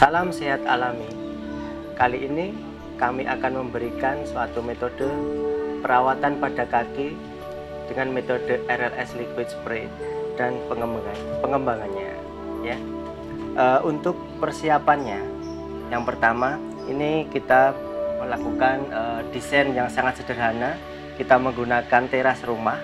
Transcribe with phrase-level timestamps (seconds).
[0.00, 1.04] Salam sehat alami.
[1.92, 2.56] Kali ini
[2.96, 5.04] kami akan memberikan suatu metode
[5.84, 7.12] perawatan pada kaki
[7.84, 9.92] dengan metode RLS liquid spray
[10.40, 12.16] dan pengembangan pengembangannya
[12.64, 12.80] ya.
[13.52, 15.20] E, untuk persiapannya
[15.92, 16.56] yang pertama
[16.88, 17.76] ini kita
[18.24, 19.02] melakukan e,
[19.36, 20.80] desain yang sangat sederhana.
[21.20, 22.80] Kita menggunakan teras rumah.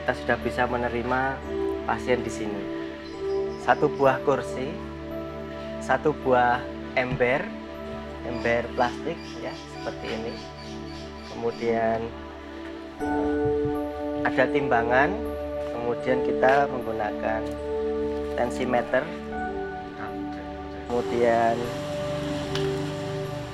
[0.00, 1.36] Kita sudah bisa menerima
[1.84, 2.62] pasien di sini.
[3.60, 4.93] Satu buah kursi,
[5.84, 6.64] satu buah
[6.96, 7.44] ember,
[8.24, 10.34] ember plastik ya seperti ini.
[11.28, 12.00] Kemudian
[14.24, 15.12] ada timbangan,
[15.76, 17.40] kemudian kita menggunakan
[18.32, 19.04] tensimeter,
[20.88, 21.60] kemudian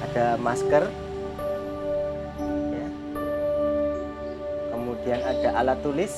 [0.06, 0.86] ada masker,
[2.70, 2.88] ya.
[4.70, 6.14] kemudian ada alat tulis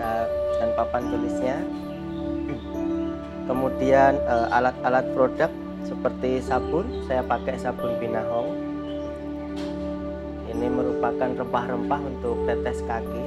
[0.00, 1.60] dan papan tulisnya,
[3.46, 5.50] kemudian eh, alat-alat produk
[5.82, 8.54] seperti sabun, saya pakai sabun Binahong.
[10.52, 13.24] Ini merupakan rempah-rempah untuk tetes kaki.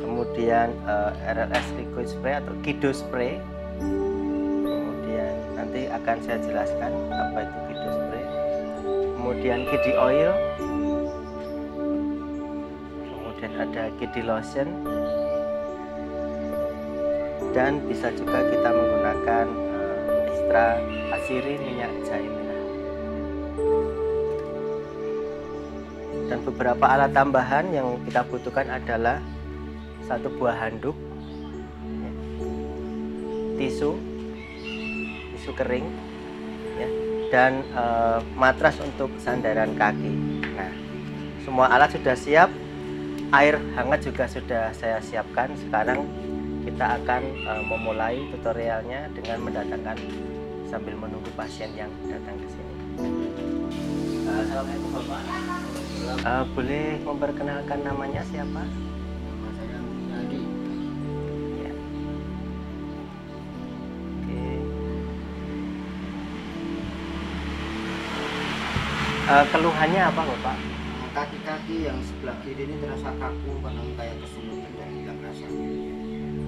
[0.00, 3.36] Kemudian eh, RLS liquid spray atau Kido spray.
[4.64, 8.24] Kemudian nanti akan saya jelaskan apa itu Kido spray.
[9.20, 10.32] Kemudian Kidi oil.
[13.04, 14.68] Kemudian ada Kidi lotion.
[17.56, 20.76] Dan bisa juga kita menggunakan uh, ekstra
[21.16, 22.28] asiri minyak jahe.
[26.26, 29.22] Dan beberapa alat tambahan yang kita butuhkan adalah
[30.04, 30.94] satu buah handuk,
[32.02, 32.12] ya,
[33.62, 33.94] tisu,
[35.34, 35.86] tisu kering,
[36.78, 36.88] ya,
[37.30, 37.84] dan e,
[38.34, 40.12] matras untuk sandaran kaki.
[40.54, 40.70] Nah,
[41.46, 42.50] semua alat sudah siap,
[43.30, 45.54] air hangat juga sudah saya siapkan.
[45.58, 46.06] Sekarang
[46.66, 49.94] kita akan e, memulai tutorialnya dengan mendatangkan
[50.66, 52.74] sambil menunggu pasien yang datang ke sini.
[54.26, 55.22] Assalamualaikum Bapak.
[56.26, 58.62] Uh, boleh memperkenalkan namanya siapa?
[58.66, 59.78] Nama saya
[60.10, 60.42] Yadi.
[61.62, 61.72] Ya.
[64.26, 64.42] Oke.
[69.30, 70.56] Uh, keluhannya apa Bapak?
[71.14, 75.85] Kaki-kaki yang sebelah kiri ini terasa kaku karena kayak kesemutan dan hilang rasanya.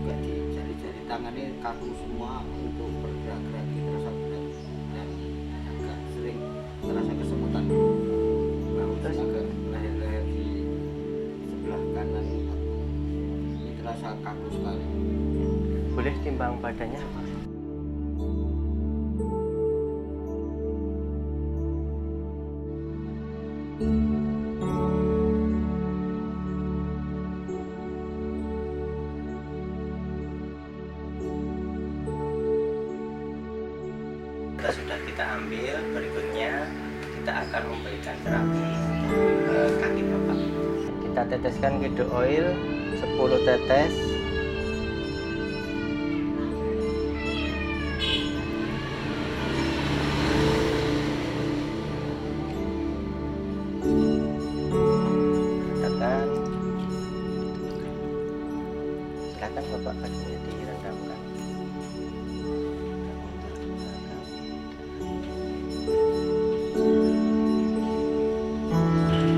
[0.08, 4.44] Juga di jari-jari tangan ini kaku semua untuk bergerak-gerak terasa berat
[4.96, 5.08] dan
[5.68, 6.40] agak sering
[6.80, 7.64] terasa kesemutan.
[9.04, 10.48] Terus agak leher-leher di
[11.44, 14.86] sebelah kanan ini, terasa kaku sekali.
[15.92, 17.04] Boleh timbang badannya?
[23.76, 24.17] Kita
[41.38, 42.50] teteskan kido oil
[42.98, 43.94] 10 tetes.
[55.78, 56.26] Katakan.
[59.30, 61.20] Silakan bapak kakinya direndamkan.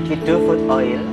[0.09, 1.10] Kido food oil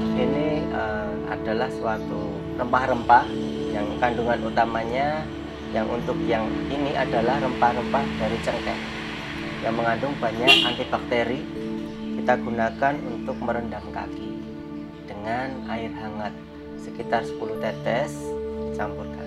[1.89, 3.25] suatu rempah-rempah
[3.73, 5.25] yang kandungan utamanya
[5.73, 8.77] yang untuk yang ini adalah rempah-rempah dari cengkeh
[9.65, 11.41] yang mengandung banyak antibakteri
[12.21, 14.37] kita gunakan untuk merendam kaki
[15.09, 16.37] dengan air hangat
[16.77, 18.21] sekitar 10 tetes
[18.77, 19.25] campurkan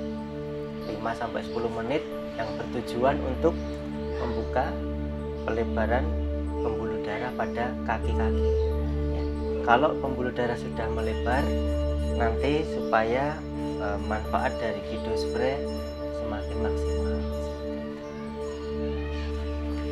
[0.86, 2.06] 5 sampai 10 menit
[2.38, 3.58] yang bertujuan untuk
[4.22, 4.70] membuka
[5.50, 6.06] pelebaran
[6.62, 8.50] pembuluh darah pada kaki-kaki
[9.18, 9.24] ya.
[9.66, 11.42] kalau pembuluh darah sudah melebar
[12.22, 13.34] nanti supaya
[13.82, 15.58] e, manfaat dari Kido Spray
[16.22, 17.18] semakin maksimal.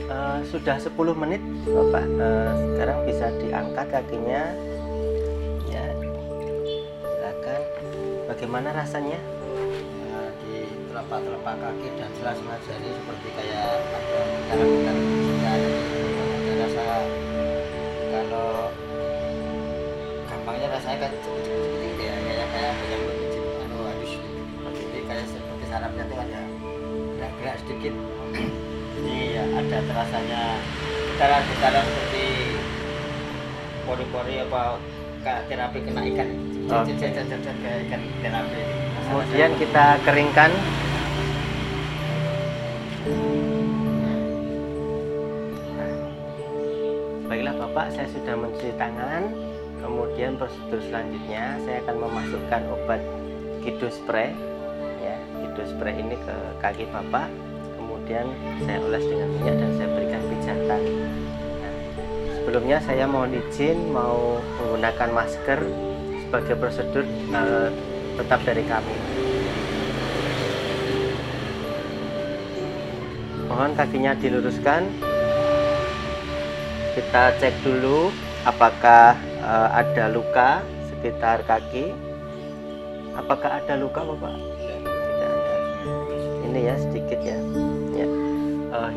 [0.06, 0.18] E,
[0.54, 2.06] sudah 10 menit Bapak.
[2.06, 2.30] E,
[2.78, 4.44] sekarang bisa diangkat kakinya.
[5.74, 5.86] Ya.
[7.02, 7.62] Silakan.
[8.30, 9.18] Bagaimana rasanya?
[10.14, 13.66] Nah, di telapak-telapak kaki dan sela-sela jari seperti kayak
[14.54, 15.70] ada kecilnya ada
[16.30, 16.84] ada rasa
[18.10, 18.50] kalau
[20.30, 21.14] gampangnya rasanya kan
[25.70, 26.42] sarapnya tuh ada
[27.16, 27.94] gerak-gerak sedikit.
[29.00, 30.44] Ini ya ada terasanya
[31.16, 32.26] cara-cara seperti
[33.86, 34.82] pori-pori apa
[35.24, 36.30] kayak terapi kena ikan.
[37.62, 38.62] Kayak ikan terapi.
[39.10, 40.52] Kemudian kita keringkan.
[47.30, 49.24] Baiklah bapak saya sudah mencuci tangan.
[49.80, 53.02] Kemudian prosedur selanjutnya saya akan memasukkan obat
[53.64, 54.34] kidus spray
[55.50, 57.26] kido spray ini ke kaki Bapak
[57.74, 58.30] kemudian
[58.62, 60.82] saya oles dengan minyak dan saya berikan pijatan.
[61.62, 61.74] Nah,
[62.38, 65.60] sebelumnya saya mohon izin mau menggunakan masker
[66.26, 67.70] sebagai prosedur uh,
[68.22, 68.96] tetap dari kami.
[73.50, 74.86] Mohon kakinya diluruskan.
[76.94, 78.14] Kita cek dulu
[78.46, 80.62] apakah uh, ada luka
[80.94, 81.94] sekitar kaki.
[83.18, 84.59] Apakah ada luka bapak
[86.50, 87.38] ini ya sedikit ya.
[87.94, 88.08] Ya.
[88.74, 88.92] Uh,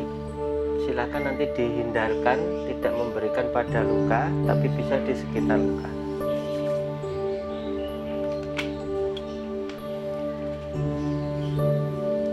[0.85, 5.89] silakan nanti dihindarkan tidak memberikan pada luka tapi bisa di sekitar luka.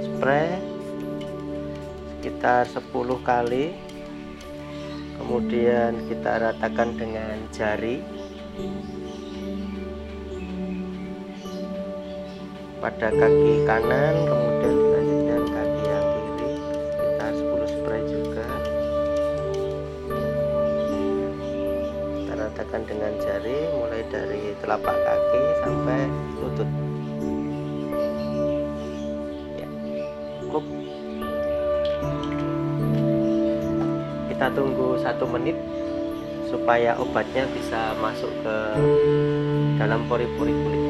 [0.08, 0.70] Spray
[2.20, 3.76] sekitar 10 kali.
[5.20, 8.00] Kemudian kita ratakan dengan jari.
[12.80, 14.89] Pada kaki kanan kemudian
[22.90, 26.00] dengan jari mulai dari telapak kaki sampai
[26.42, 26.70] lutut.
[34.26, 35.52] Kita tunggu satu menit
[36.48, 38.56] supaya obatnya bisa masuk ke
[39.76, 40.84] dalam pori-pori kulit.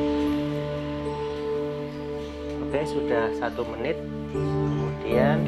[2.63, 3.99] Oke sudah satu menit.
[4.31, 5.43] Kemudian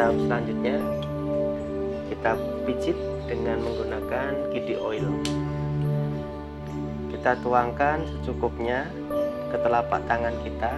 [0.00, 0.80] tahap selanjutnya
[2.08, 2.32] kita
[2.64, 2.96] pijit
[3.28, 5.12] dengan menggunakan kidi oil
[7.22, 8.90] kita tuangkan secukupnya
[9.46, 10.74] ke telapak tangan kita.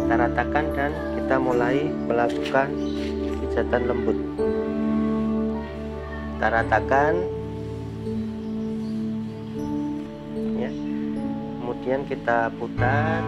[0.00, 2.72] Kita ratakan dan kita mulai melakukan
[3.36, 4.16] pijatan lembut.
[6.32, 7.20] Kita ratakan.
[10.56, 10.72] Ya.
[11.60, 13.20] Kemudian kita putar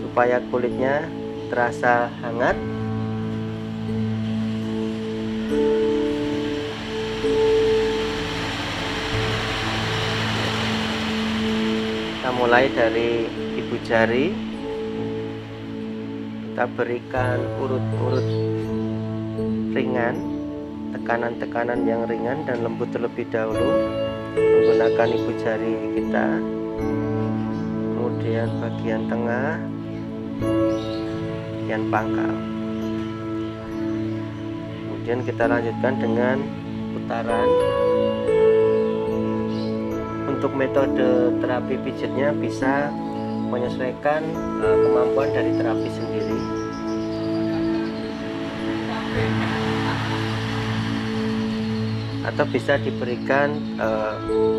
[0.00, 1.04] supaya kulitnya
[1.52, 2.56] terasa hangat
[12.36, 13.24] mulai dari
[13.56, 14.28] ibu jari.
[16.44, 18.28] Kita berikan urut-urut
[19.76, 20.16] ringan
[20.96, 23.72] tekanan-tekanan yang ringan dan lembut terlebih dahulu.
[24.36, 26.28] Menggunakan ibu jari kita.
[27.96, 29.56] Kemudian bagian tengah
[31.56, 32.36] bagian pangkal.
[34.84, 36.36] Kemudian kita lanjutkan dengan
[36.92, 37.48] putaran
[40.36, 42.92] untuk metode terapi pijatnya bisa
[43.48, 44.20] menyesuaikan
[44.60, 46.38] uh, kemampuan dari terapi sendiri.
[52.28, 54.12] Atau bisa diberikan uh,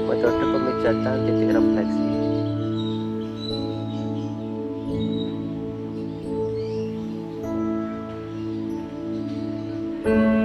[0.10, 2.08] metode pemijatan titik refleksi.
[10.08, 10.37] lanjutkan di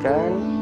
[0.00, 0.57] Can.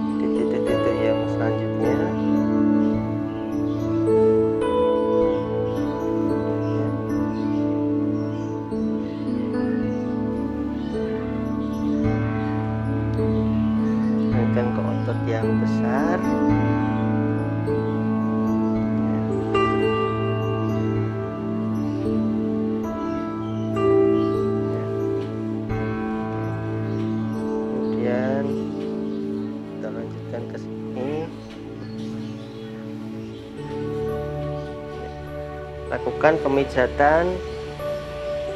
[36.07, 37.35] Lakukan pemijatan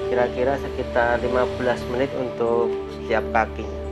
[0.07, 3.83] kira-kira sekitar 15 menit untuk setiap kakinya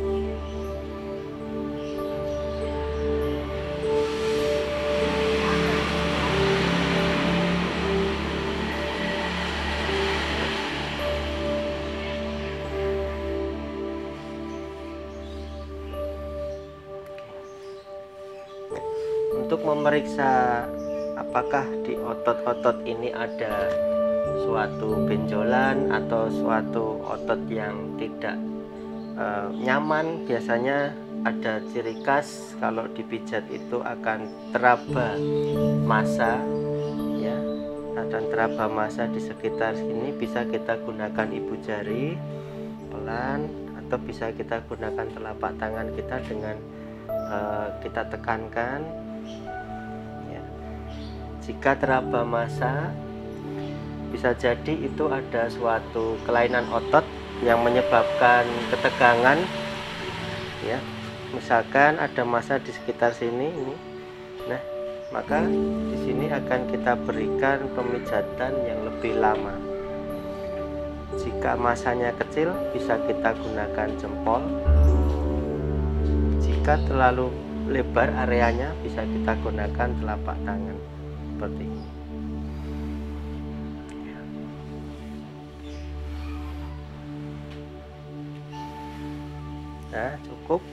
[19.35, 20.63] untuk memeriksa
[21.29, 23.69] apakah di otot-otot ini ada
[24.49, 28.41] suatu benjolan atau suatu otot yang tidak
[29.21, 30.25] uh, nyaman?
[30.25, 30.97] Biasanya
[31.29, 34.25] ada ciri khas kalau dipijat itu akan
[34.57, 35.21] teraba
[35.85, 36.41] masa
[37.21, 37.37] ya.
[38.01, 40.17] Akan teraba masa di sekitar sini.
[40.17, 42.17] Bisa kita gunakan ibu jari
[42.89, 43.53] pelan
[43.85, 46.57] atau bisa kita gunakan telapak tangan kita dengan
[47.05, 49.08] uh, kita tekankan.
[51.49, 52.93] Jika teraba masa
[54.13, 57.01] bisa jadi itu ada suatu kelainan otot
[57.41, 59.41] yang menyebabkan ketegangan
[60.61, 60.77] ya.
[61.33, 63.77] Misalkan ada masa di sekitar sini ini.
[64.45, 64.61] Nah
[65.09, 65.41] maka
[65.89, 69.57] di sini akan kita berikan pemijatan yang lebih lama.
[71.17, 74.45] Jika masanya kecil bisa kita gunakan jempol.
[76.45, 77.33] Jika terlalu
[77.73, 80.98] lebar areanya bisa kita gunakan telapak tangan
[81.39, 81.87] seperti ini.
[89.95, 90.67] Nah cukup.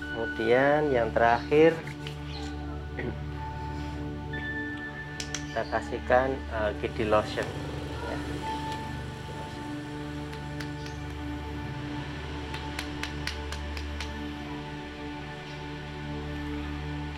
[0.00, 1.76] Kemudian yang terakhir
[5.44, 7.44] kita kasihkan uh, kiddy lotion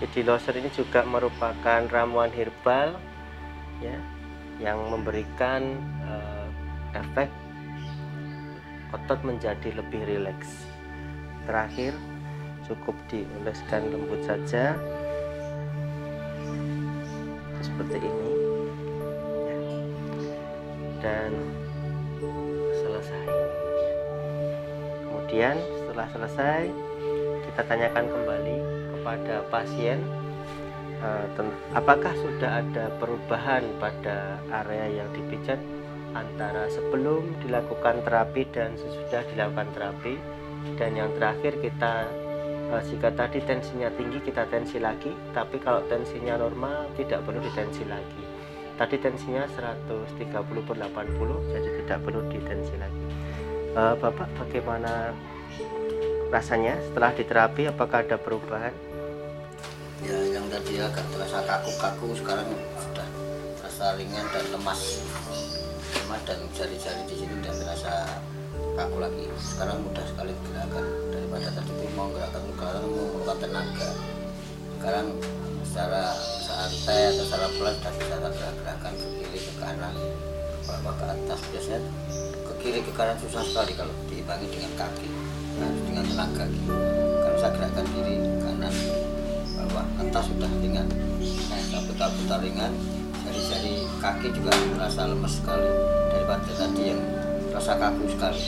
[0.01, 2.97] Kiddy lotion ini juga merupakan ramuan herbal
[3.85, 4.01] ya
[4.57, 5.77] yang memberikan
[6.09, 6.49] uh,
[6.97, 7.29] efek
[8.97, 10.65] otot menjadi lebih rileks.
[11.45, 11.93] Terakhir
[12.65, 14.73] cukup dioleskan lembut saja.
[17.61, 18.31] Seperti ini
[19.45, 19.57] ya.
[21.05, 21.33] dan
[22.73, 23.25] selesai.
[25.05, 26.73] Kemudian setelah selesai
[27.45, 28.70] kita tanyakan kembali
[29.01, 30.05] kepada pasien
[31.01, 31.27] uh,
[31.73, 35.57] apakah sudah ada perubahan pada area yang dipijat
[36.13, 40.15] antara sebelum dilakukan terapi dan sesudah dilakukan terapi?
[40.77, 42.05] Dan yang terakhir kita
[42.69, 47.89] uh, jika tadi tensinya tinggi kita tensi lagi tapi kalau tensinya normal tidak perlu ditensi
[47.89, 48.25] lagi.
[48.77, 53.05] Tadi tensinya 130 per 80 jadi tidak perlu ditensi lagi.
[53.71, 55.17] Uh, Bapak bagaimana
[56.29, 57.69] rasanya setelah diterapi?
[57.69, 58.73] Apakah ada perubahan
[60.01, 62.49] ya yang tadi agak terasa kaku-kaku sekarang
[62.81, 63.09] sudah
[63.61, 65.05] terasa ringan dan lemas.
[65.97, 67.95] Lemas dan jari-jari di sini sudah terasa
[68.77, 69.25] kaku lagi.
[69.37, 73.89] Sekarang mudah sekali gerakan daripada tadi pun mau gerakan sekarang memerlukan tenaga.
[74.81, 75.07] Sekarang
[75.65, 76.03] secara
[76.43, 81.41] santai atau secara pelan dan bisa gerak-gerakan ke kiri ke kanan ke bawah ke atas.
[81.53, 81.81] Biasanya
[82.49, 85.09] ke kiri ke kanan susah sekali kalau diimbangi dengan kaki
[85.61, 86.73] harus dengan tenaga gitu
[87.21, 88.70] kalau saya gerakan kiri kanan
[90.11, 90.91] atas sudah ringan.
[91.71, 92.75] Nah putar-putar ringan
[93.23, 95.71] jari-jari kaki juga merasa lemes sekali
[96.11, 97.01] daripada tadi yang
[97.55, 98.43] rasa kaku sekali.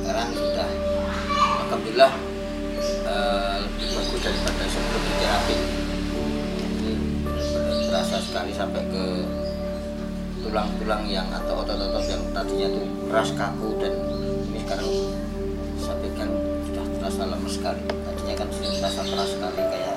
[0.00, 0.68] Sekarang sudah
[1.60, 2.12] alhamdulillah
[3.04, 6.92] uh, lebih bagus daripada sebelum terapi ini
[7.92, 9.04] terasa sekali sampai ke
[10.40, 12.82] tulang-tulang yang atau otot-otot yang tadinya itu
[13.12, 13.92] keras kaku dan
[14.48, 14.88] ini sekarang
[15.84, 16.32] sampai kan
[16.64, 17.84] sudah terasa lemes sekali.
[17.84, 19.95] Tadinya kan terasa keras sekali kayak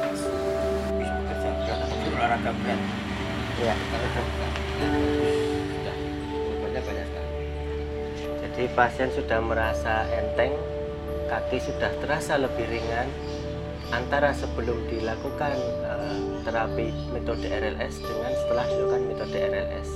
[1.69, 2.81] berat olahraga berat
[3.59, 3.75] ya
[5.75, 5.95] sudah.
[6.63, 7.31] Banyak banyak sekali.
[8.39, 10.53] Jadi pasien sudah merasa enteng
[11.29, 13.05] kaki sudah terasa lebih ringan
[13.93, 19.89] antara sebelum dilakukan uh, terapi metode RLS dengan setelah dilakukan metode RLS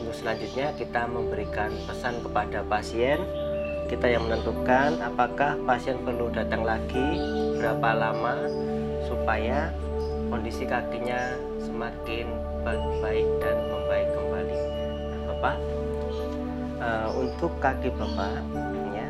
[0.00, 3.20] untuk selanjutnya kita memberikan pesan kepada pasien.
[3.88, 7.20] Kita yang menentukan apakah pasien perlu datang lagi
[7.60, 8.48] berapa lama
[9.04, 9.68] supaya
[10.32, 12.24] kondisi kakinya semakin
[13.04, 14.56] baik dan membaik kembali.
[15.12, 15.56] Nah, Bapak
[16.80, 18.40] uh, untuk kaki Bapak
[18.96, 19.08] ya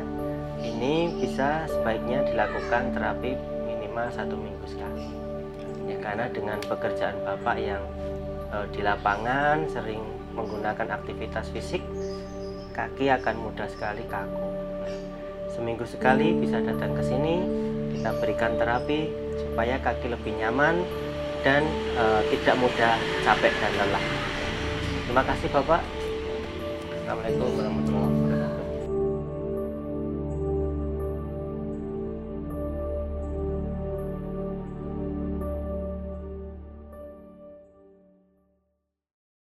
[0.67, 5.07] ini bisa sebaiknya dilakukan terapi minimal satu minggu sekali.
[5.87, 7.83] Ya karena dengan pekerjaan Bapak yang
[8.51, 10.03] uh, di lapangan sering
[10.35, 11.79] menggunakan aktivitas fisik
[12.75, 14.43] kaki akan mudah sekali kaku.
[15.55, 17.35] Seminggu sekali bisa datang ke sini
[17.95, 19.07] kita berikan terapi
[19.39, 20.83] supaya kaki lebih nyaman
[21.43, 21.67] dan
[21.99, 22.95] uh, tidak mudah
[23.27, 24.05] capek dan lelah.
[25.05, 25.83] Terima kasih Bapak.
[27.03, 28.22] Assalamualaikum warahmatullahi wabarakatuh